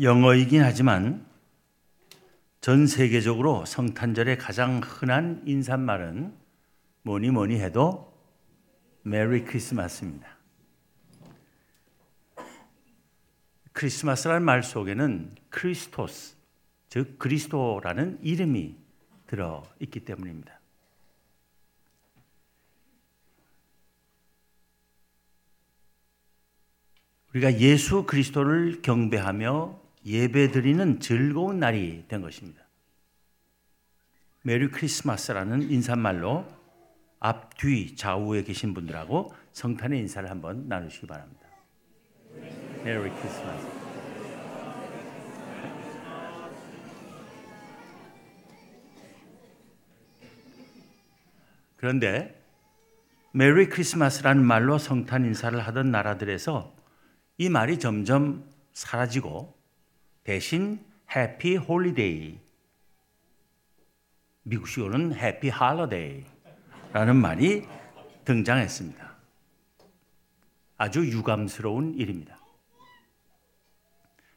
영어이긴 0.00 0.62
하지만 0.62 1.24
전 2.60 2.86
세계적으로 2.86 3.64
성탄절의 3.64 4.38
가장 4.38 4.80
흔한 4.82 5.42
인사말은 5.46 6.34
뭐니 7.02 7.30
뭐니 7.30 7.60
해도 7.60 8.12
메리 9.02 9.44
크리스마스입니다. 9.44 10.26
크리스마스라는 13.72 14.44
말 14.44 14.62
속에는 14.62 15.34
크리스토스, 15.50 16.36
즉 16.88 17.18
그리스도라는 17.18 18.18
이름이 18.22 18.76
들어 19.26 19.62
있기 19.80 20.00
때문입니다. 20.00 20.58
우리가 27.34 27.58
예수 27.60 28.04
그리스도를 28.04 28.80
경배하며 28.80 29.83
예배드리는 30.04 31.00
즐거운 31.00 31.58
날이 31.58 32.04
된 32.08 32.20
것입니다. 32.20 32.62
Merry 34.42 34.68
Christmas라는 34.70 35.70
인사말로 35.70 36.46
앞, 37.18 37.56
뒤, 37.56 37.96
좌우에 37.96 38.42
계신 38.42 38.74
분들하고 38.74 39.34
성탄의 39.52 40.00
인사를 40.00 40.30
한번 40.30 40.68
나누시기 40.68 41.06
바랍니다. 41.06 41.48
Merry 42.84 43.10
Christmas. 43.10 43.84
그런데 51.76 52.42
Merry 53.32 53.68
Christmas라는 53.68 54.44
말로 54.44 54.78
성탄 54.78 55.24
인사를 55.24 55.58
하던 55.58 55.90
나라들에서 55.90 56.74
이 57.38 57.48
말이 57.48 57.78
점점 57.78 58.44
사라지고 58.74 59.63
대신 60.24 60.84
Happy 61.14 61.56
Holiday 61.56 62.40
미국식으로는 64.42 65.14
Happy 65.14 65.50
Holiday라는 65.50 67.16
말이 67.16 67.66
등장했습니다. 68.24 69.14
아주 70.76 71.06
유감스러운 71.06 71.94
일입니다. 71.94 72.38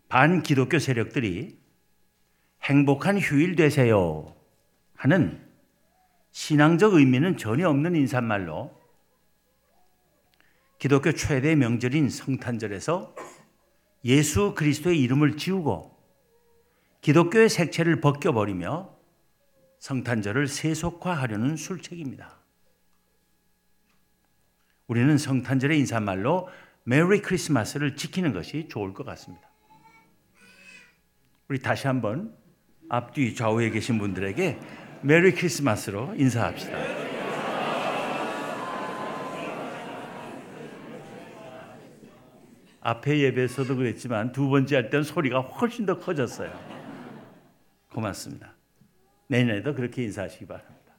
반기독교 0.09 0.79
세력들이 0.79 1.57
행복한 2.63 3.17
휴일 3.17 3.55
되세요 3.55 4.35
하는 4.95 5.45
신앙적 6.31 6.93
의미는 6.93 7.37
전혀 7.37 7.69
없는 7.69 7.95
인사말로 7.95 8.75
기독교 10.79 11.11
최대 11.11 11.55
명절인 11.55 12.09
성탄절에서 12.09 13.15
예수 14.05 14.53
그리스도의 14.55 14.99
이름을 15.01 15.37
지우고 15.37 15.97
기독교의 17.01 17.49
색채를 17.49 18.01
벗겨버리며 18.01 18.95
성탄절을 19.79 20.47
세속화하려는 20.47 21.55
술책입니다. 21.55 22.37
우리는 24.87 25.17
성탄절의 25.17 25.79
인사말로 25.79 26.49
메리 26.83 27.21
크리스마스를 27.21 27.95
지키는 27.95 28.33
것이 28.33 28.67
좋을 28.69 28.93
것 28.93 29.05
같습니다. 29.05 29.49
우리 31.49 31.59
다시 31.59 31.87
한번 31.87 32.35
앞뒤 32.89 33.35
좌우에 33.35 33.69
계신 33.69 33.97
분들에게 33.99 34.59
메리 35.01 35.33
크리스마스로 35.33 36.15
인사합시다. 36.15 37.06
앞에 42.87 43.19
예배에서도 43.19 43.75
그랬지만 43.75 44.31
두 44.31 44.47
번째 44.47 44.75
할 44.77 44.89
때는 44.89 45.03
소리가 45.03 45.41
훨씬 45.41 45.85
더 45.85 45.99
커졌어요. 45.99 46.57
고맙습니다. 47.91 48.53
내년에도 49.27 49.75
그렇게 49.75 50.03
인사하시기 50.03 50.47
바랍니다. 50.47 50.93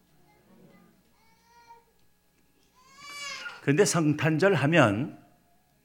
그런데 3.63 3.87
성탄절 3.87 4.53
하면 4.53 5.19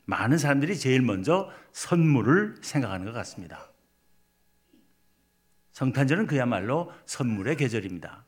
많은 0.04 0.38
사람들이 0.38 0.78
제일 0.78 1.02
먼저 1.02 1.50
선물을 1.72 2.58
생각하는 2.62 3.06
것 3.06 3.14
같습니다. 3.14 3.70
성탄절은 5.72 6.28
그야말로 6.28 6.92
선물의 7.06 7.56
계절입니다. 7.56 8.26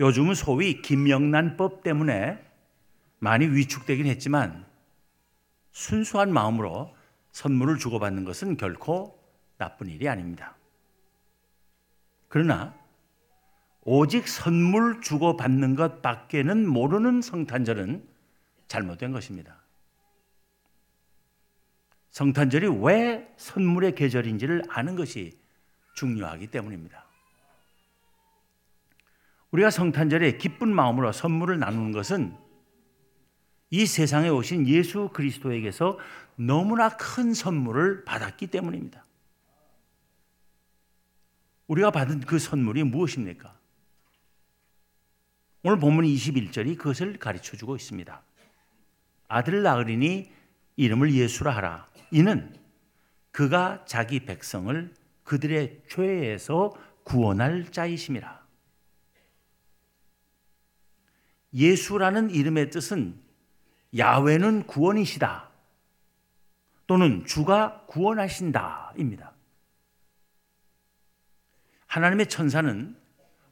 요즘은 0.00 0.34
소위 0.34 0.80
김영란법 0.80 1.82
때문에 1.82 2.42
많이 3.18 3.46
위축되긴 3.46 4.06
했지만 4.06 4.72
순수한 5.74 6.32
마음으로 6.32 6.94
선물을 7.32 7.78
주고받는 7.78 8.24
것은 8.24 8.56
결코 8.56 9.20
나쁜 9.58 9.88
일이 9.88 10.08
아닙니다. 10.08 10.56
그러나 12.28 12.74
오직 13.82 14.28
선물 14.28 15.02
주고받는 15.02 15.74
것 15.74 16.00
밖에는 16.00 16.66
모르는 16.66 17.20
성탄절은 17.20 18.08
잘못된 18.68 19.10
것입니다. 19.10 19.62
성탄절이 22.10 22.68
왜 22.80 23.28
선물의 23.36 23.96
계절인지를 23.96 24.62
아는 24.68 24.94
것이 24.94 25.36
중요하기 25.96 26.46
때문입니다. 26.46 27.04
우리가 29.50 29.70
성탄절에 29.70 30.38
기쁜 30.38 30.72
마음으로 30.72 31.10
선물을 31.10 31.58
나누는 31.58 31.90
것은 31.90 32.43
이 33.74 33.86
세상에 33.86 34.28
오신 34.28 34.68
예수 34.68 35.10
그리스도에게서 35.12 35.98
너무나 36.36 36.90
큰 36.90 37.34
선물을 37.34 38.04
받았기 38.04 38.46
때문입니다. 38.46 39.04
우리가 41.66 41.90
받은 41.90 42.20
그 42.20 42.38
선물이 42.38 42.84
무엇입니까? 42.84 43.58
오늘 45.64 45.80
본문 45.80 46.04
21절이 46.04 46.78
그것을 46.78 47.18
가르쳐 47.18 47.56
주고 47.56 47.74
있습니다. 47.74 48.22
아들 49.26 49.64
낳으리니 49.64 50.30
이름을 50.76 51.12
예수라 51.12 51.56
하라. 51.56 51.88
이는 52.12 52.54
그가 53.32 53.84
자기 53.86 54.24
백성을 54.24 54.94
그들의 55.24 55.82
죄에서 55.88 56.72
구원할 57.02 57.72
자이심이라. 57.72 58.40
예수라는 61.54 62.30
이름의 62.30 62.70
뜻은 62.70 63.23
야외는 63.96 64.66
구원이시다. 64.66 65.50
또는 66.86 67.24
주가 67.24 67.84
구원하신다입니다. 67.86 69.32
하나님의 71.86 72.26
천사는 72.26 72.96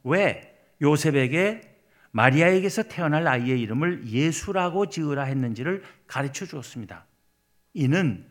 왜 0.03 0.53
요셉에게 0.81 1.73
마리아에게서 2.11 2.83
태어날 2.83 3.27
아이의 3.27 3.59
이름을 3.61 4.07
예수라고 4.07 4.89
지으라 4.89 5.23
했는지를 5.23 5.83
가르쳐 6.05 6.45
주었습니다. 6.45 7.05
이는 7.73 8.27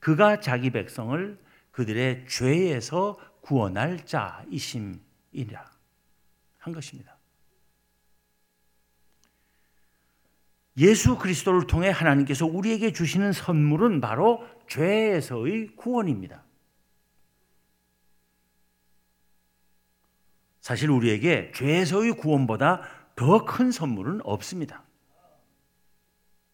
그가 0.00 0.40
자기 0.40 0.70
백성을 0.70 1.38
그들의 1.70 2.26
죄에서 2.28 3.18
구원할 3.40 4.04
자이심이라 4.04 5.64
한 6.58 6.72
것입니다. 6.74 7.16
예수 10.76 11.18
그리스도를 11.18 11.66
통해 11.66 11.90
하나님께서 11.90 12.46
우리에게 12.46 12.92
주시는 12.92 13.32
선물은 13.32 14.00
바로 14.00 14.46
죄에서의 14.68 15.76
구원입니다. 15.76 16.42
사실 20.60 20.90
우리에게 20.90 21.52
죄에서의 21.54 22.12
구원보다 22.12 22.82
더 23.16 23.44
큰 23.44 23.70
선물은 23.70 24.20
없습니다. 24.24 24.84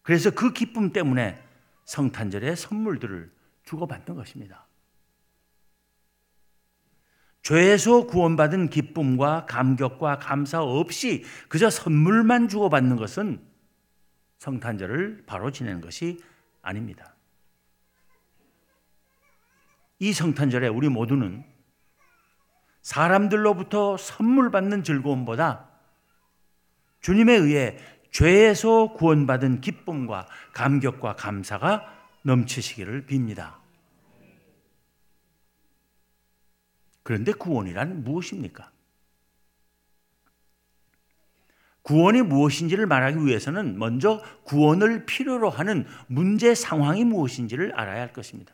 그래서 0.01 0.31
그 0.31 0.51
기쁨 0.51 0.91
때문에 0.91 1.41
성탄절에 1.85 2.55
선물들을 2.55 3.31
주고받는 3.63 4.15
것입니다. 4.15 4.65
죄에서 7.43 8.05
구원받은 8.07 8.69
기쁨과 8.69 9.45
감격과 9.45 10.19
감사 10.19 10.61
없이 10.61 11.23
그저 11.47 11.69
선물만 11.69 12.49
주고받는 12.49 12.97
것은 12.97 13.48
성탄절을 14.39 15.23
바로 15.25 15.51
지내는 15.51 15.81
것이 15.81 16.19
아닙니다. 16.61 17.13
이 19.99 20.13
성탄절에 20.13 20.69
우리 20.69 20.87
모두는 20.89 21.43
사람들로부터 22.81 23.97
선물 23.97 24.49
받는 24.49 24.83
즐거움보다 24.83 25.69
주님에 27.01 27.33
의해 27.33 27.77
죄에서 28.11 28.93
구원받은 28.93 29.61
기쁨과 29.61 30.27
감격과 30.53 31.15
감사가 31.15 31.85
넘치시기를 32.23 33.05
빕니다. 33.05 33.55
그런데 37.03 37.33
구원이란 37.33 38.03
무엇입니까? 38.03 38.71
구원이 41.81 42.21
무엇인지를 42.23 42.85
말하기 42.85 43.25
위해서는 43.25 43.79
먼저 43.79 44.21
구원을 44.43 45.05
필요로 45.05 45.49
하는 45.49 45.85
문제 46.07 46.53
상황이 46.53 47.03
무엇인지를 47.03 47.73
알아야 47.73 48.01
할 48.01 48.13
것입니다. 48.13 48.53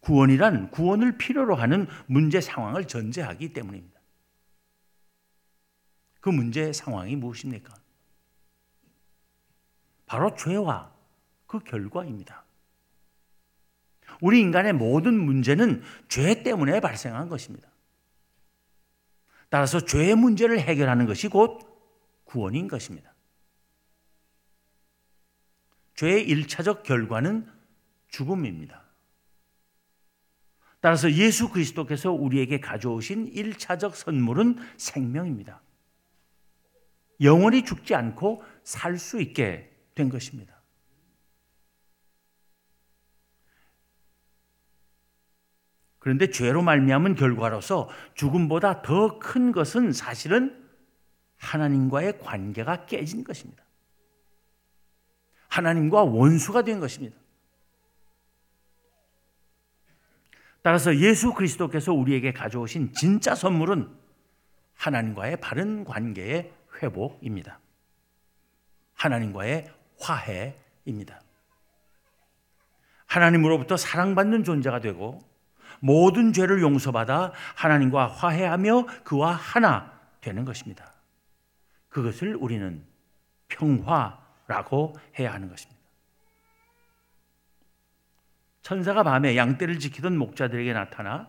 구원이란 0.00 0.70
구원을 0.70 1.16
필요로 1.16 1.54
하는 1.54 1.86
문제 2.06 2.40
상황을 2.40 2.86
전제하기 2.86 3.52
때문입니다. 3.52 4.00
그 6.20 6.28
문제 6.28 6.72
상황이 6.72 7.16
무엇입니까? 7.16 7.74
바로 10.06 10.34
죄와 10.34 10.92
그 11.46 11.58
결과입니다. 11.60 12.44
우리 14.20 14.40
인간의 14.40 14.72
모든 14.74 15.18
문제는 15.18 15.82
죄 16.08 16.42
때문에 16.42 16.80
발생한 16.80 17.28
것입니다. 17.28 17.71
따라서 19.52 19.84
죄의 19.84 20.14
문제를 20.14 20.58
해결하는 20.60 21.04
것이 21.04 21.28
곧 21.28 21.60
구원인 22.24 22.68
것입니다. 22.68 23.12
죄의 25.94 26.26
1차적 26.26 26.84
결과는 26.84 27.46
죽음입니다. 28.08 28.82
따라서 30.80 31.12
예수 31.12 31.50
그리스도께서 31.50 32.12
우리에게 32.12 32.60
가져오신 32.60 33.30
1차적 33.34 33.92
선물은 33.94 34.56
생명입니다. 34.78 35.60
영원히 37.20 37.62
죽지 37.62 37.94
않고 37.94 38.42
살 38.64 38.96
수 38.96 39.20
있게 39.20 39.70
된 39.94 40.08
것입니다. 40.08 40.51
그런데 46.02 46.30
죄로 46.30 46.62
말미암은 46.62 47.14
결과로서 47.14 47.88
죽음보다 48.14 48.82
더 48.82 49.20
큰 49.20 49.52
것은 49.52 49.92
사실은 49.92 50.68
하나님과의 51.36 52.18
관계가 52.18 52.86
깨진 52.86 53.22
것입니다. 53.22 53.62
하나님과 55.46 56.02
원수가 56.02 56.62
된 56.62 56.80
것입니다. 56.80 57.16
따라서 60.62 60.96
예수 60.96 61.34
그리스도께서 61.34 61.92
우리에게 61.92 62.32
가져오신 62.32 62.94
진짜 62.94 63.36
선물은 63.36 63.88
하나님과의 64.74 65.36
바른 65.36 65.84
관계의 65.84 66.52
회복입니다. 66.82 67.60
하나님과의 68.94 69.72
화해입니다. 70.00 71.20
하나님으로부터 73.06 73.76
사랑받는 73.76 74.42
존재가 74.42 74.80
되고 74.80 75.30
모든 75.84 76.32
죄를 76.32 76.62
용서받아 76.62 77.32
하나님과 77.56 78.06
화해하며 78.06 78.86
그와 79.02 79.32
하나 79.32 80.00
되는 80.20 80.44
것입니다. 80.44 80.92
그것을 81.88 82.36
우리는 82.36 82.84
평화라고 83.48 84.94
해야 85.18 85.34
하는 85.34 85.48
것입니다. 85.48 85.82
천사가 88.62 89.02
밤에 89.02 89.36
양떼를 89.36 89.80
지키던 89.80 90.16
목자들에게 90.16 90.72
나타나 90.72 91.28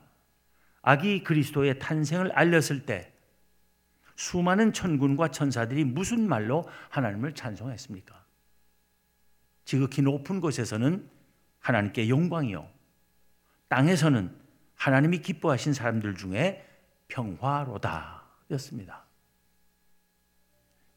아기 0.84 1.24
그리스도의 1.24 1.80
탄생을 1.80 2.32
알렸을 2.34 2.86
때 2.86 3.12
수많은 4.16 4.72
천군과 4.72 5.30
천사들이 5.30 5.84
무슨 5.84 6.30
말로 6.30 6.70
하나님을 6.90 7.34
찬송했습니까? 7.34 8.24
지극히 9.66 10.04
높은 10.04 10.40
곳에서는 10.40 11.10
하나님께 11.60 12.08
영광이요. 12.08 12.70
땅에서는 13.70 14.43
하나님이 14.76 15.20
기뻐하신 15.20 15.74
사람들 15.74 16.16
중에 16.16 16.68
평화로다 17.08 18.24
였습니다. 18.52 19.06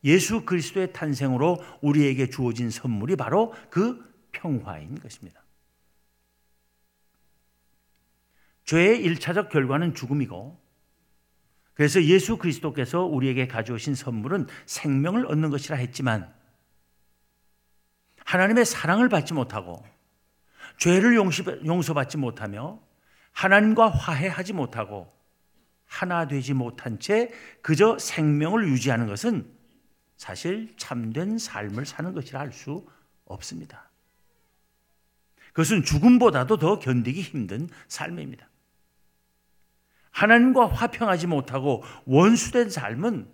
예수 0.05 0.45
그리스도의 0.45 0.93
탄생으로 0.93 1.63
우리에게 1.81 2.31
주어진 2.31 2.71
선물이 2.71 3.17
바로 3.17 3.53
그 3.71 4.05
평화인 4.33 4.99
것입니다. 5.01 5.43
죄의 8.65 9.05
1차적 9.07 9.49
결과는 9.49 9.95
죽음이고 9.95 10.61
그래서 11.75 12.03
예수 12.03 12.39
그리스도께서 12.39 13.03
우리에게 13.05 13.47
가져오신 13.47 13.95
선물은 13.95 14.47
생명을 14.67 15.27
얻는 15.27 15.51
것이라 15.51 15.77
했지만 15.77 16.35
하나님의 18.25 18.65
사랑을 18.65 19.09
받지 19.09 19.35
못하고 19.35 19.85
죄를 20.79 21.15
용서받지 21.17 22.17
못하며 22.17 22.81
하나님과 23.37 23.91
화해하지 23.91 24.55
못하고 24.55 25.13
하나 25.85 26.27
되지 26.27 26.55
못한 26.55 26.99
채 26.99 27.31
그저 27.61 27.99
생명을 27.99 28.67
유지하는 28.69 29.07
것은 29.07 29.55
사실 30.17 30.75
참된 30.79 31.37
삶을 31.37 31.85
사는 31.85 32.15
것이라 32.15 32.41
할 32.41 32.53
수 32.53 32.87
없습니다. 33.27 33.91
그것은 35.49 35.83
죽음보다도 35.83 36.57
더 36.57 36.79
견디기 36.79 37.21
힘든 37.23 37.69
삶입니다. 37.89 38.49
하나님과 40.13 40.69
화평하지 40.69 41.27
못하고 41.27 41.83
원수된 42.07 42.71
삶은 42.71 43.31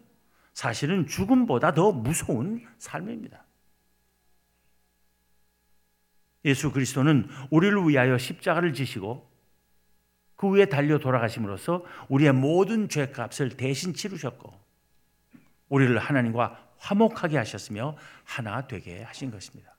사실은 0.52 1.06
죽음보다 1.06 1.74
더 1.74 1.92
무서운 1.92 2.66
삶입니다. 2.78 3.44
예수 6.44 6.72
그리스도는 6.72 7.28
우리를 7.50 7.88
위하여 7.88 8.18
십자가를 8.18 8.72
지시고 8.72 9.31
그 10.42 10.48
위에 10.48 10.64
달려 10.64 10.98
돌아가심으로써 10.98 11.84
우리의 12.08 12.32
모든 12.32 12.88
죄값을 12.88 13.50
대신 13.50 13.94
치르셨고 13.94 14.52
우리를 15.68 15.96
하나님과 15.96 16.70
화목하게 16.78 17.36
하셨으며 17.36 17.96
하나 18.24 18.66
되게 18.66 19.04
하신 19.04 19.30
것입니다. 19.30 19.72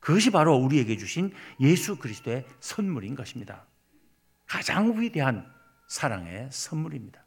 그것이 0.00 0.30
바로 0.30 0.56
우리에게 0.56 0.96
주신 0.96 1.34
예수 1.60 1.98
그리스도의 1.98 2.46
선물인 2.60 3.14
것입니다. 3.14 3.66
가장 4.46 4.98
위대한 4.98 5.46
사랑의 5.86 6.48
선물입니다. 6.50 7.22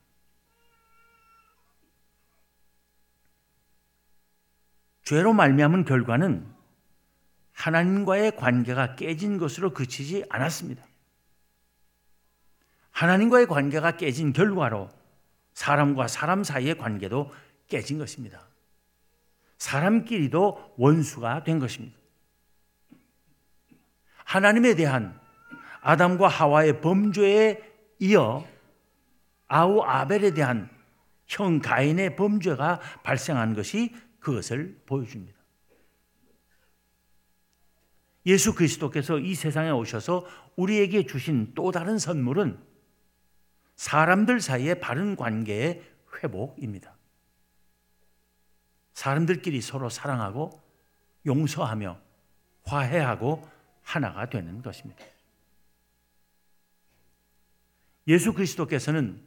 죄로 5.03 5.31
말미암은 5.33 5.85
결과는 5.85 6.51
하나님과의 7.51 8.35
관계가 8.35 8.95
깨진 8.95 9.37
것으로 9.37 9.75
그치지 9.75 10.25
않았습니다. 10.27 10.89
하나님과의 13.01 13.47
관계가 13.47 13.97
깨진 13.97 14.31
결과로 14.31 14.87
사람과 15.53 16.07
사람 16.07 16.43
사이의 16.43 16.77
관계도 16.77 17.31
깨진 17.67 17.97
것입니다. 17.97 18.45
사람끼리도 19.57 20.75
원수가 20.77 21.43
된 21.43 21.57
것입니다. 21.57 21.97
하나님에 24.23 24.75
대한 24.75 25.19
아담과 25.81 26.27
하와의 26.27 26.81
범죄에 26.81 27.63
이어 27.97 28.47
아우 29.47 29.81
아벨에 29.81 30.35
대한 30.35 30.69
형 31.25 31.57
가인의 31.57 32.15
범죄가 32.15 32.81
발생한 33.01 33.55
것이 33.55 33.95
그것을 34.19 34.79
보여줍니다. 34.85 35.39
예수 38.27 38.53
그리스도께서 38.53 39.17
이 39.17 39.33
세상에 39.33 39.71
오셔서 39.71 40.23
우리에게 40.55 41.07
주신 41.07 41.53
또 41.55 41.71
다른 41.71 41.97
선물은 41.97 42.69
사람들 43.81 44.41
사이의 44.41 44.79
바른 44.79 45.15
관계의 45.15 45.81
회복입니다. 46.15 46.95
사람들끼리 48.93 49.59
서로 49.59 49.89
사랑하고 49.89 50.51
용서하며 51.25 51.99
화해하고 52.63 53.49
하나가 53.81 54.29
되는 54.29 54.61
것입니다. 54.61 55.03
예수 58.07 58.33
그리스도께서는 58.33 59.19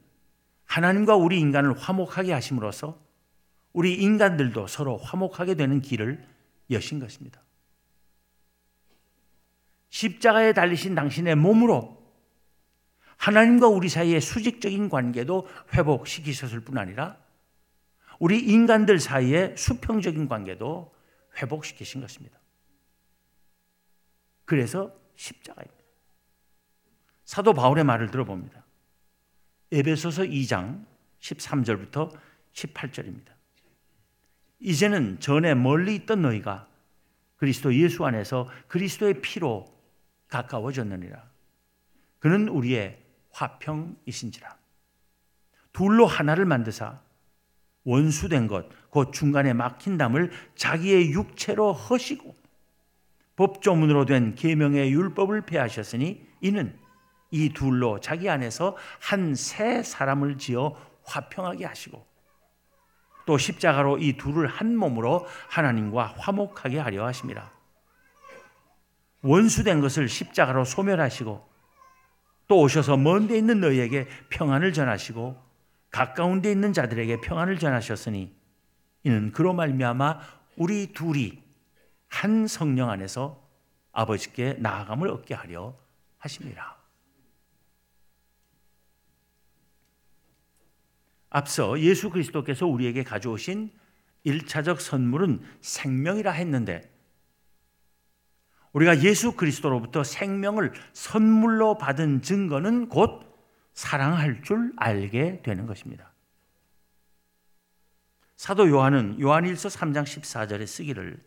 하나님과 0.66 1.16
우리 1.16 1.40
인간을 1.40 1.76
화목하게 1.76 2.32
하심으로써 2.32 2.96
우리 3.72 3.96
인간들도 3.96 4.68
서로 4.68 4.98
화목하게 4.98 5.56
되는 5.56 5.80
길을 5.80 6.24
여신 6.70 7.00
것입니다. 7.00 7.42
십자가에 9.88 10.52
달리신 10.52 10.94
당신의 10.94 11.34
몸으로 11.34 12.03
하나님과 13.24 13.68
우리 13.68 13.88
사이의 13.88 14.20
수직적인 14.20 14.90
관계도 14.90 15.48
회복시키셨을 15.72 16.60
뿐 16.60 16.76
아니라 16.76 17.16
우리 18.18 18.38
인간들 18.38 18.98
사이의 18.98 19.56
수평적인 19.56 20.28
관계도 20.28 20.94
회복시키신 21.38 22.02
것입니다. 22.02 22.38
그래서 24.44 24.94
십자가입니다. 25.16 25.74
사도 27.24 27.54
바울의 27.54 27.84
말을 27.84 28.10
들어봅니다. 28.10 28.62
에베소서 29.72 30.24
2장 30.24 30.84
13절부터 31.20 32.14
18절입니다. 32.52 33.32
이제는 34.60 35.18
전에 35.20 35.54
멀리 35.54 35.94
있던 35.94 36.20
너희가 36.20 36.68
그리스도 37.36 37.74
예수 37.74 38.04
안에서 38.04 38.50
그리스도의 38.68 39.22
피로 39.22 39.64
가까워졌느니라. 40.28 41.26
그는 42.18 42.48
우리의 42.48 43.03
화평이신지라. 43.34 44.56
둘로 45.72 46.06
하나를 46.06 46.44
만드사 46.46 47.00
원수된 47.84 48.46
것, 48.46 48.66
곧 48.90 49.12
중간에 49.12 49.52
막힌 49.52 49.98
담을 49.98 50.30
자기의 50.56 51.10
육체로 51.12 51.72
허시고 51.72 52.34
법조문으로 53.36 54.06
된 54.06 54.34
계명의 54.34 54.90
율법을 54.92 55.42
폐하셨으니 55.42 56.26
이는 56.40 56.78
이 57.30 57.52
둘로 57.52 58.00
자기 58.00 58.30
안에서 58.30 58.76
한 59.00 59.34
새 59.34 59.82
사람을 59.82 60.38
지어 60.38 60.76
화평하게 61.04 61.64
하시고 61.66 62.06
또 63.26 63.36
십자가로 63.36 63.98
이 63.98 64.16
둘을 64.16 64.46
한 64.46 64.76
몸으로 64.76 65.26
하나님과 65.48 66.14
화목하게 66.18 66.78
하려 66.78 67.04
하십니다. 67.06 67.52
원수된 69.22 69.80
것을 69.80 70.08
십자가로 70.08 70.64
소멸하시고 70.64 71.53
또 72.46 72.60
오셔서 72.60 72.96
먼 72.96 73.26
데 73.26 73.38
있는 73.38 73.60
너희에게 73.60 74.06
평안을 74.30 74.72
전하시고 74.72 75.42
가까운 75.90 76.42
데 76.42 76.50
있는 76.50 76.72
자들에게 76.72 77.20
평안을 77.20 77.58
전하셨으니 77.58 78.34
이는 79.04 79.32
그로 79.32 79.52
말미암아 79.54 80.20
우리 80.56 80.92
둘이 80.92 81.42
한 82.08 82.46
성령 82.46 82.90
안에서 82.90 83.42
아버지께 83.92 84.54
나아감을 84.58 85.08
얻게 85.08 85.34
하려 85.34 85.76
하십니다. 86.18 86.76
앞서 91.30 91.78
예수 91.80 92.10
그리스도께서 92.10 92.66
우리에게 92.66 93.02
가져오신 93.02 93.72
1차적 94.24 94.80
선물은 94.80 95.42
생명이라 95.60 96.30
했는데 96.30 96.93
우리가 98.74 99.02
예수 99.02 99.32
그리스도로부터 99.32 100.04
생명을 100.04 100.72
선물로 100.92 101.78
받은 101.78 102.22
증거는 102.22 102.88
곧 102.88 103.22
사랑할 103.72 104.42
줄 104.42 104.72
알게 104.76 105.42
되는 105.42 105.66
것입니다. 105.66 106.12
사도 108.36 108.68
요한은 108.68 109.20
요한일서 109.20 109.68
3장 109.68 110.02
14절에 110.02 110.66
쓰기를 110.66 111.22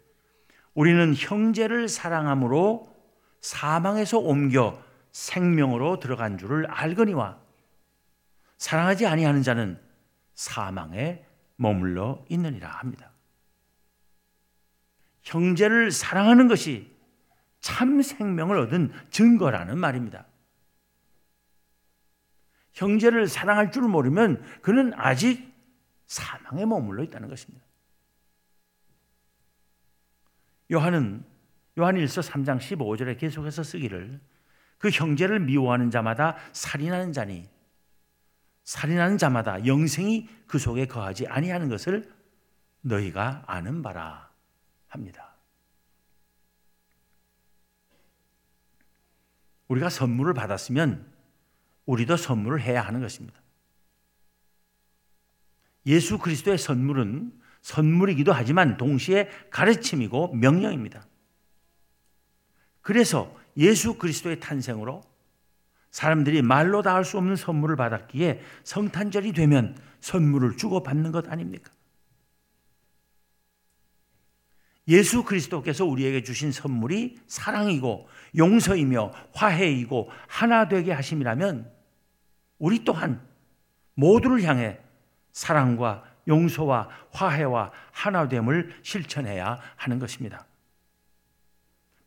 우리는 0.73 1.15
형제를 1.15 1.87
사랑함으로 1.87 2.95
사망에서 3.41 4.19
옮겨 4.19 4.79
생명으로 5.11 5.99
들어간 5.99 6.37
줄을 6.37 6.67
알거니와 6.67 7.39
사랑하지 8.57 9.07
아니하는 9.07 9.41
자는 9.41 9.79
사망에 10.33 11.25
머물러 11.55 12.23
있느니라 12.29 12.69
합니다. 12.69 13.11
형제를 15.23 15.91
사랑하는 15.91 16.47
것이 16.47 16.96
참 17.59 18.01
생명을 18.01 18.57
얻은 18.59 18.91
증거라는 19.09 19.77
말입니다. 19.77 20.25
형제를 22.73 23.27
사랑할 23.27 23.71
줄 23.71 23.83
모르면 23.83 24.43
그는 24.61 24.93
아직 24.95 25.51
사망에 26.05 26.65
머물러 26.65 27.03
있다는 27.03 27.27
것입니다. 27.27 27.65
요한은 30.71 31.25
요한일서 31.79 32.21
3장 32.21 32.59
15절에 32.59 33.17
계속해서 33.17 33.63
쓰기를 33.63 34.19
그 34.77 34.89
형제를 34.89 35.39
미워하는 35.39 35.89
자마다 35.89 36.35
살인하는 36.53 37.13
자니 37.13 37.49
살인하는 38.63 39.17
자마다 39.17 39.65
영생이 39.65 40.27
그 40.45 40.59
속에 40.59 40.87
거하지 40.87 41.25
아니하는 41.27 41.69
것을 41.69 42.11
너희가 42.81 43.43
아는 43.47 43.81
바라 43.81 44.29
합니다. 44.87 45.36
우리가 49.67 49.89
선물을 49.89 50.33
받았으면 50.33 51.05
우리도 51.85 52.17
선물을 52.17 52.61
해야 52.61 52.81
하는 52.81 53.01
것입니다. 53.01 53.39
예수 55.85 56.17
그리스도의 56.17 56.57
선물은 56.57 57.31
선물이기도 57.61 58.33
하지만 58.33 58.77
동시에 58.77 59.29
가르침이고 59.49 60.33
명령입니다. 60.35 61.05
그래서 62.81 63.35
예수 63.57 63.97
그리스도의 63.97 64.39
탄생으로 64.39 65.03
사람들이 65.91 66.41
말로 66.41 66.81
다 66.81 66.93
할 66.93 67.03
수 67.05 67.17
없는 67.17 67.35
선물을 67.35 67.75
받았기에 67.75 68.41
성탄절이 68.63 69.33
되면 69.33 69.77
선물을 69.99 70.57
주고받는 70.57 71.11
것 71.11 71.27
아닙니까? 71.29 71.71
예수 74.87 75.23
그리스도께서 75.23 75.85
우리에게 75.85 76.23
주신 76.23 76.51
선물이 76.51 77.19
사랑이고 77.27 78.07
용서이며 78.37 79.11
화해이고 79.33 80.09
하나 80.27 80.67
되게 80.67 80.91
하심이라면 80.91 81.71
우리 82.59 82.83
또한 82.83 83.21
모두를 83.95 84.43
향해 84.43 84.79
사랑과 85.31 86.03
용서와 86.27 86.89
화해와 87.11 87.71
하나됨을 87.91 88.79
실천해야 88.81 89.59
하는 89.75 89.99
것입니다. 89.99 90.45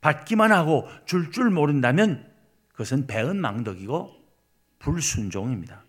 받기만 0.00 0.50
하고 0.52 0.88
줄줄 1.04 1.32
줄 1.32 1.50
모른다면 1.50 2.30
그것은 2.72 3.06
배은망덕이고 3.06 4.10
불순종입니다. 4.78 5.84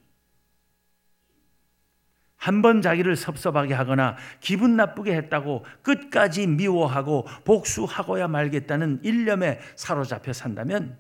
한 2.41 2.63
번 2.63 2.81
자기를 2.81 3.15
섭섭하게 3.15 3.75
하거나 3.75 4.17
기분 4.39 4.75
나쁘게 4.75 5.13
했다고 5.15 5.63
끝까지 5.83 6.47
미워하고 6.47 7.27
복수하고야 7.45 8.27
말겠다는 8.29 9.01
일념에 9.03 9.59
사로잡혀 9.75 10.33
산다면 10.33 10.97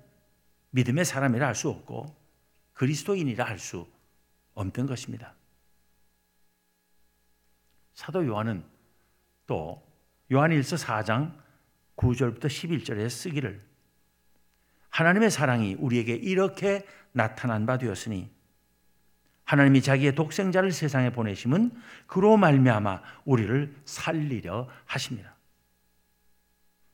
믿음의 0.69 1.03
사람이라 1.03 1.47
할 1.47 1.55
수 1.55 1.69
없고 1.69 2.15
그리스도인이라 2.73 3.43
할 3.43 3.57
수 3.57 3.87
없는 4.53 4.85
것입니다. 4.85 5.33
사도 7.95 8.23
요한은 8.23 8.63
또 9.47 9.81
요한일서 10.31 10.75
4장 10.75 11.33
9절부터 11.95 12.45
11절에 12.45 13.09
쓰기를 13.09 13.59
하나님의 14.89 15.31
사랑이 15.31 15.73
우리에게 15.73 16.13
이렇게 16.13 16.85
나타난 17.13 17.65
바 17.65 17.79
되었으니 17.79 18.29
하나님이 19.51 19.81
자기의 19.81 20.15
독생자를 20.15 20.71
세상에 20.71 21.09
보내심은 21.09 21.71
그로 22.07 22.37
말미암아 22.37 23.01
우리를 23.25 23.75
살리려 23.83 24.69
하십니다. 24.85 25.35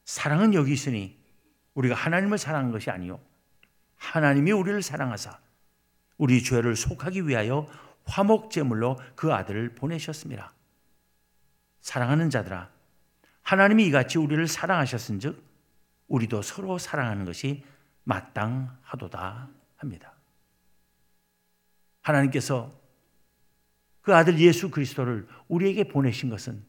사랑은 0.06 0.56
여기 0.56 0.74
있으니 0.74 1.16
우리가 1.76 1.94
하나님을 1.94 2.40
사랑한 2.40 2.72
것이 2.72 2.90
아니요 2.90 3.20
하나님이 3.98 4.54
우리를 4.54 4.82
사랑하사 4.82 5.38
우리 6.18 6.42
죄를 6.42 6.76
속하기 6.76 7.28
위하여 7.28 7.68
화목 8.06 8.50
제물로 8.50 8.98
그 9.16 9.32
아들을 9.32 9.76
보내셨습니다. 9.76 10.52
사랑하는 11.82 12.32
자들아 12.32 12.72
하나님이 13.44 13.86
이같이 13.86 14.18
우리를 14.18 14.48
사랑하셨은즉 14.48 15.44
우리도 16.08 16.42
서로 16.42 16.80
사랑하는 16.80 17.24
것이 17.24 17.64
마땅하도다 18.06 19.48
합니다. 19.76 20.17
하나님께서 22.08 22.78
그 24.02 24.16
아들 24.16 24.40
예수 24.40 24.72
그리스도를 24.72 25.28
우리에게 25.48 25.86
보내신 25.86 26.30
것은 26.30 26.64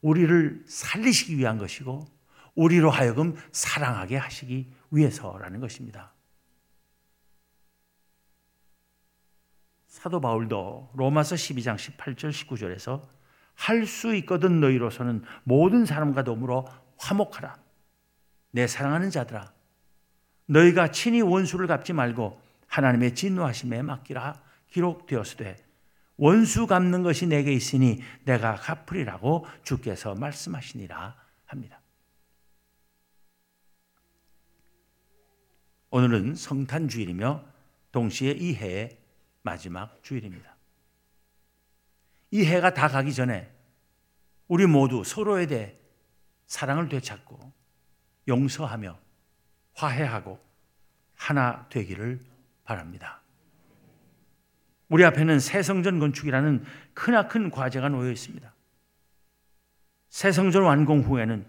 우리를 0.00 0.64
살리시기 0.66 1.38
위한 1.38 1.58
것이고 1.58 2.06
우리로 2.54 2.90
하여금 2.90 3.36
사랑하게 3.52 4.16
하시기 4.16 4.72
위해서라는 4.90 5.60
것입니다. 5.60 6.12
사도 9.86 10.20
바울도 10.20 10.90
로마서 10.94 11.36
12장 11.36 11.76
18절 11.76 12.30
19절에서 12.30 13.02
할 13.54 13.86
수 13.86 14.14
있거든 14.16 14.60
너희로서는 14.60 15.24
모든 15.44 15.86
사람과 15.86 16.24
더불어 16.24 16.64
화목하라. 16.98 17.56
내 18.50 18.66
사랑하는 18.66 19.10
자들아 19.10 19.52
너희가 20.46 20.90
친히 20.90 21.22
원수를 21.22 21.66
갚지 21.66 21.92
말고 21.92 22.43
하나님의 22.74 23.14
진노하심에 23.14 23.82
맡기라 23.82 24.42
기록되었으되 24.70 25.64
원수 26.16 26.66
갚는 26.66 27.04
것이 27.04 27.26
내게 27.26 27.52
있으니 27.52 28.02
내가 28.24 28.56
갚으리라고 28.56 29.46
주께서 29.62 30.16
말씀하시니라 30.16 31.16
합니다. 31.44 31.80
오늘은 35.90 36.34
성탄 36.34 36.88
주일이며 36.88 37.44
동시에 37.92 38.32
이 38.32 38.54
해의 38.54 38.98
마지막 39.42 40.02
주일입니다. 40.02 40.56
이 42.32 42.44
해가 42.44 42.74
다 42.74 42.88
가기 42.88 43.14
전에 43.14 43.52
우리 44.48 44.66
모두 44.66 45.04
서로에 45.04 45.46
대해 45.46 45.78
사랑을 46.46 46.88
되찾고 46.88 47.38
용서하며 48.26 48.98
화해하고 49.74 50.44
하나 51.14 51.68
되기를 51.68 52.33
바랍니다. 52.64 53.20
우리 54.88 55.04
앞에는 55.04 55.40
새 55.40 55.62
성전 55.62 55.98
건축이라는 55.98 56.64
크나큰 56.94 57.50
과제가 57.50 57.88
놓여 57.88 58.10
있습니다. 58.10 58.52
새 60.08 60.32
성전 60.32 60.62
완공 60.62 61.00
후에는 61.00 61.46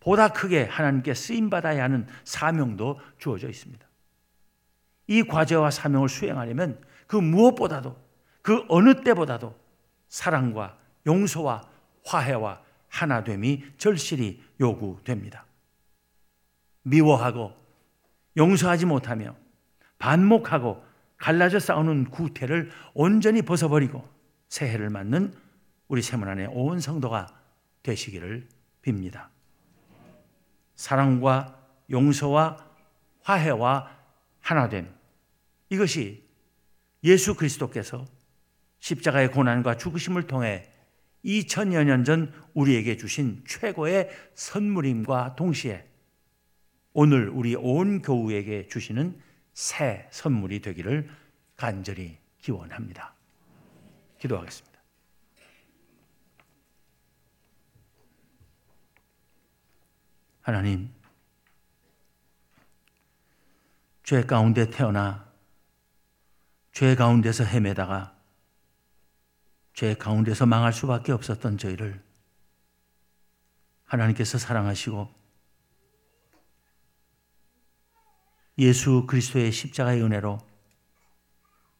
보다 0.00 0.28
크게 0.28 0.64
하나님께 0.64 1.14
쓰임 1.14 1.50
받아야 1.50 1.84
하는 1.84 2.06
사명도 2.24 3.00
주어져 3.18 3.48
있습니다. 3.48 3.86
이 5.08 5.22
과제와 5.22 5.70
사명을 5.70 6.08
수행하려면 6.08 6.80
그 7.06 7.16
무엇보다도 7.16 7.96
그 8.42 8.64
어느 8.68 9.02
때보다도 9.02 9.58
사랑과 10.08 10.78
용서와 11.06 11.68
화해와 12.04 12.62
하나됨이 12.88 13.64
절실히 13.76 14.42
요구됩니다. 14.60 15.44
미워하고 16.82 17.54
용서하지 18.36 18.86
못하며 18.86 19.36
반목하고 19.98 20.84
갈라져 21.16 21.58
싸우는 21.58 22.10
구태를 22.10 22.70
온전히 22.94 23.42
벗어버리고 23.42 24.08
새해를 24.48 24.90
맞는 24.90 25.34
우리 25.88 26.02
세문안의 26.02 26.48
온 26.52 26.80
성도가 26.80 27.26
되시기를 27.82 28.48
빕니다. 28.82 29.28
사랑과 30.74 31.58
용서와 31.90 32.56
화해와 33.22 33.90
하나됨 34.40 34.88
이것이 35.70 36.24
예수 37.04 37.34
그리스도께서 37.34 38.04
십자가의 38.78 39.30
고난과 39.32 39.76
죽으심을 39.76 40.26
통해 40.26 40.70
2000여 41.24 41.84
년 41.84 42.04
전 42.04 42.32
우리에게 42.54 42.96
주신 42.96 43.42
최고의 43.46 44.08
선물임과 44.34 45.34
동시에 45.36 45.84
오늘 46.92 47.28
우리 47.28 47.54
온 47.56 48.02
교우에게 48.02 48.68
주시는 48.68 49.20
새 49.58 50.06
선물이 50.12 50.60
되기를 50.60 51.10
간절히 51.56 52.16
기원합니다. 52.38 53.12
기도하겠습니다. 54.20 54.78
하나님, 60.42 60.94
죄 64.04 64.22
가운데 64.22 64.70
태어나 64.70 65.28
죄 66.70 66.94
가운데서 66.94 67.42
헤매다가 67.42 68.16
죄 69.74 69.94
가운데서 69.94 70.46
망할 70.46 70.72
수밖에 70.72 71.10
없었던 71.10 71.58
저희를 71.58 72.00
하나님께서 73.86 74.38
사랑하시고 74.38 75.12
예수 78.58 79.06
그리스도의 79.06 79.52
십자가의 79.52 80.02
은혜로 80.02 80.38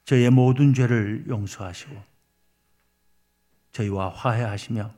저희의 0.04 0.30
모든 0.30 0.72
죄를 0.72 1.26
용서하시고 1.28 2.02
저희와 3.72 4.10
화해하시며 4.10 4.94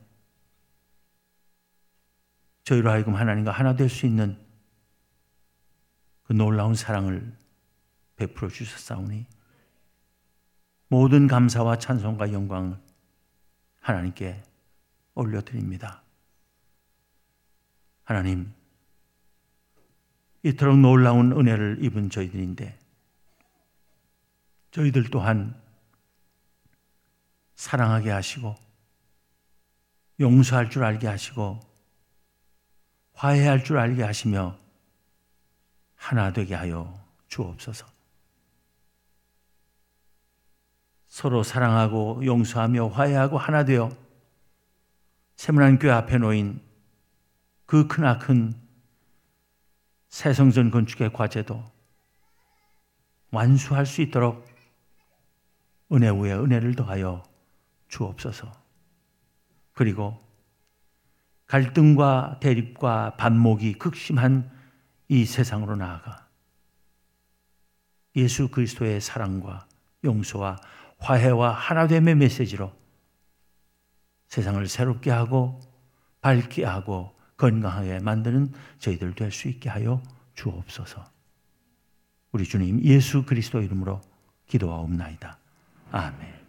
저희로 2.63 2.89
하여금 2.89 3.15
하나님과 3.15 3.51
하나 3.51 3.75
될 3.75 3.89
수 3.89 4.05
있는 4.05 4.37
그 6.23 6.33
놀라운 6.33 6.75
사랑을 6.75 7.35
베풀어 8.15 8.47
주셨사오니 8.47 9.25
모든 10.87 11.27
감사와 11.27 11.77
찬송과 11.77 12.31
영광을 12.31 12.77
하나님께 13.81 14.43
올려드립니다. 15.15 16.03
하나님, 18.03 18.53
이토록 20.43 20.79
놀라운 20.79 21.31
은혜를 21.31 21.83
입은 21.83 22.09
저희들인데, 22.09 22.77
저희들 24.71 25.09
또한 25.11 25.59
사랑하게 27.55 28.09
하시고, 28.11 28.55
용서할 30.19 30.69
줄 30.69 30.83
알게 30.83 31.07
하시고, 31.07 31.59
화해할 33.13 33.63
줄 33.63 33.77
알게 33.77 34.03
하시며, 34.03 34.57
하나 35.95 36.33
되게 36.33 36.55
하여 36.55 36.99
주옵소서. 37.27 37.85
서로 41.11 41.43
사랑하고 41.43 42.25
용서하며 42.25 42.87
화해하고 42.87 43.37
하나 43.37 43.65
되어 43.65 43.91
세문안 45.35 45.77
교회 45.77 45.91
앞에 45.91 46.17
놓인 46.17 46.61
그 47.65 47.87
크나큰 47.87 48.60
새 50.11 50.33
성전 50.33 50.69
건축의 50.71 51.13
과제도 51.13 51.63
완수할 53.31 53.85
수 53.85 54.01
있도록 54.01 54.45
은혜 55.93 56.09
위에 56.09 56.33
은혜를 56.33 56.75
더하여 56.75 57.23
주옵소서. 57.87 58.51
그리고 59.71 60.21
갈등과 61.47 62.39
대립과 62.41 63.15
반목이 63.15 63.73
극심한 63.73 64.51
이 65.07 65.25
세상으로 65.25 65.77
나아가 65.77 66.27
예수 68.17 68.49
그리스도의 68.49 68.99
사랑과 68.99 69.65
용서와 70.03 70.57
화해와 70.99 71.53
하나됨의 71.53 72.15
메시지로 72.15 72.71
세상을 74.27 74.67
새롭게 74.67 75.09
하고 75.09 75.61
밝게 76.19 76.65
하고 76.65 77.20
건강하게 77.41 77.99
만드는 77.99 78.53
저희들 78.77 79.15
될 79.15 79.31
수 79.31 79.47
있게 79.47 79.69
하여 79.69 80.01
주옵소서. 80.35 81.03
우리 82.33 82.45
주님 82.45 82.81
예수 82.83 83.23
그리스도 83.25 83.61
이름으로 83.61 83.99
기도하옵나이다. 84.47 85.37
아멘. 85.91 86.40